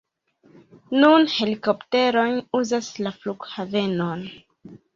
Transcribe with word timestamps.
Nun 1.03 1.27
helikopteroj 1.33 2.27
uzas 2.63 2.91
la 3.07 3.15
flughavenon. 3.21 4.29